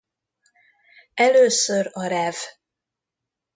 [1.13, 2.35] Először a Rev.